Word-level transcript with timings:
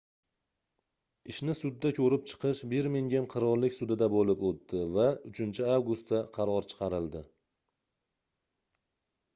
ishni 1.33 1.55
sudda 1.57 1.91
koʻrib 1.99 2.23
chiqish 2.31 2.61
birmingem 2.71 3.27
qirollik 3.35 3.77
sudida 3.77 4.09
boʻlib 4.15 4.43
oʻtdi 4.49 4.81
va 4.97 5.07
3-avgustda 5.37 6.25
qaror 6.41 6.69
chiqarildi 6.75 7.25